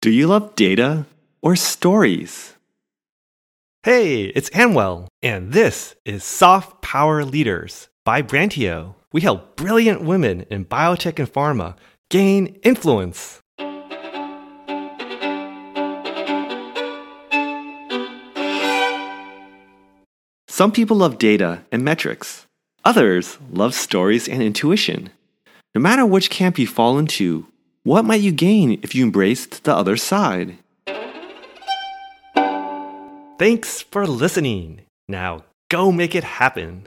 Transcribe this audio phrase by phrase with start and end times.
[0.00, 1.06] Do you love data
[1.42, 2.54] or stories?
[3.82, 8.94] Hey, it's Anwell, and this is Soft Power Leaders by Brantio.
[9.12, 11.74] We help brilliant women in biotech and pharma
[12.10, 13.40] gain influence.
[20.46, 22.46] Some people love data and metrics.
[22.84, 25.10] Others love stories and intuition.
[25.74, 27.48] No matter which camp you fall into,
[27.88, 30.58] what might you gain if you embraced the other side?
[33.38, 34.82] Thanks for listening.
[35.08, 36.86] Now go make it happen.